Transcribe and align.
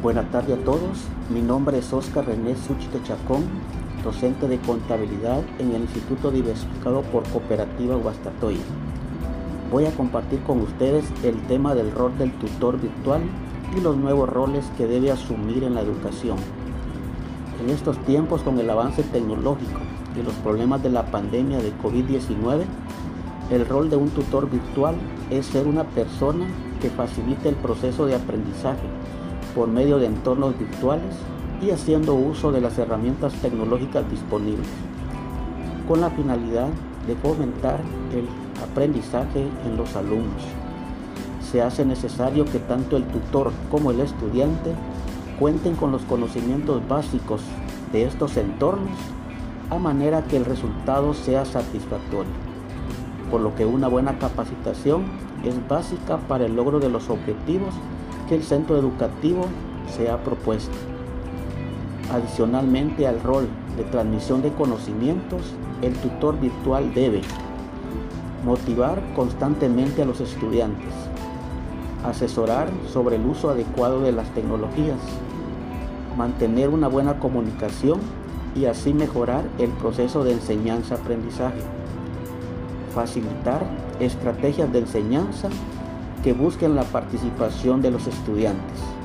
Buenas 0.00 0.30
tardes 0.30 0.56
a 0.56 0.64
todos, 0.64 1.08
mi 1.28 1.42
nombre 1.42 1.78
es 1.78 1.92
Oscar 1.92 2.24
René 2.24 2.54
Suchite 2.54 3.02
Chacón, 3.02 3.42
docente 4.04 4.46
de 4.46 4.60
contabilidad 4.60 5.42
en 5.58 5.72
el 5.72 5.82
Instituto 5.82 6.30
Diversificado 6.30 7.02
por 7.02 7.28
Cooperativa 7.30 7.96
Guastatoya. 7.96 8.62
Voy 9.72 9.86
a 9.86 9.90
compartir 9.90 10.40
con 10.44 10.60
ustedes 10.60 11.04
el 11.24 11.36
tema 11.48 11.74
del 11.74 11.90
rol 11.90 12.16
del 12.16 12.30
tutor 12.38 12.80
virtual 12.80 13.22
y 13.76 13.80
los 13.80 13.96
nuevos 13.96 14.28
roles 14.28 14.66
que 14.76 14.86
debe 14.86 15.10
asumir 15.10 15.64
en 15.64 15.74
la 15.74 15.80
educación. 15.80 16.36
En 17.60 17.68
estos 17.68 17.98
tiempos 18.04 18.42
con 18.42 18.56
el 18.60 18.70
avance 18.70 19.02
tecnológico 19.02 19.80
y 20.14 20.22
los 20.22 20.34
problemas 20.34 20.80
de 20.80 20.90
la 20.90 21.06
pandemia 21.06 21.58
de 21.58 21.76
COVID-19, 21.76 22.62
el 23.50 23.66
rol 23.66 23.90
de 23.90 23.96
un 23.96 24.10
tutor 24.10 24.48
virtual 24.48 24.94
es 25.28 25.46
ser 25.46 25.66
una 25.66 25.82
persona 25.82 26.46
que 26.80 26.88
facilite 26.88 27.48
el 27.48 27.56
proceso 27.56 28.06
de 28.06 28.14
aprendizaje 28.14 28.86
por 29.58 29.66
medio 29.66 29.98
de 29.98 30.06
entornos 30.06 30.56
virtuales 30.56 31.16
y 31.60 31.72
haciendo 31.72 32.14
uso 32.14 32.52
de 32.52 32.60
las 32.60 32.78
herramientas 32.78 33.32
tecnológicas 33.42 34.08
disponibles, 34.08 34.68
con 35.88 36.00
la 36.00 36.10
finalidad 36.10 36.68
de 37.08 37.16
fomentar 37.16 37.80
el 38.12 38.28
aprendizaje 38.62 39.48
en 39.66 39.76
los 39.76 39.96
alumnos. 39.96 40.44
Se 41.50 41.60
hace 41.60 41.84
necesario 41.84 42.44
que 42.44 42.60
tanto 42.60 42.96
el 42.96 43.02
tutor 43.08 43.50
como 43.68 43.90
el 43.90 43.98
estudiante 43.98 44.74
cuenten 45.40 45.74
con 45.74 45.90
los 45.90 46.02
conocimientos 46.02 46.80
básicos 46.86 47.40
de 47.90 48.04
estos 48.04 48.36
entornos 48.36 48.96
a 49.70 49.78
manera 49.78 50.22
que 50.22 50.36
el 50.36 50.44
resultado 50.44 51.14
sea 51.14 51.44
satisfactorio, 51.44 52.30
por 53.28 53.40
lo 53.40 53.56
que 53.56 53.66
una 53.66 53.88
buena 53.88 54.20
capacitación 54.20 55.06
es 55.42 55.56
básica 55.66 56.18
para 56.28 56.46
el 56.46 56.54
logro 56.54 56.78
de 56.78 56.90
los 56.90 57.10
objetivos 57.10 57.74
que 58.28 58.34
el 58.34 58.42
centro 58.42 58.76
educativo 58.76 59.46
se 59.96 60.10
ha 60.10 60.22
propuesto. 60.22 60.76
Adicionalmente 62.12 63.06
al 63.06 63.20
rol 63.22 63.48
de 63.76 63.84
transmisión 63.84 64.42
de 64.42 64.52
conocimientos, 64.52 65.54
el 65.82 65.94
tutor 65.94 66.38
virtual 66.40 66.92
debe 66.94 67.22
motivar 68.44 69.02
constantemente 69.14 70.02
a 70.02 70.04
los 70.04 70.20
estudiantes, 70.20 70.92
asesorar 72.04 72.68
sobre 72.92 73.16
el 73.16 73.26
uso 73.26 73.50
adecuado 73.50 74.00
de 74.00 74.12
las 74.12 74.28
tecnologías, 74.30 74.98
mantener 76.16 76.68
una 76.68 76.88
buena 76.88 77.18
comunicación 77.18 78.00
y 78.54 78.64
así 78.66 78.94
mejorar 78.94 79.44
el 79.58 79.70
proceso 79.70 80.24
de 80.24 80.32
enseñanza-aprendizaje, 80.32 81.60
facilitar 82.94 83.66
estrategias 84.00 84.72
de 84.72 84.80
enseñanza 84.80 85.48
que 86.22 86.32
busquen 86.32 86.74
la 86.74 86.84
participación 86.84 87.82
de 87.82 87.90
los 87.90 88.06
estudiantes 88.06 88.97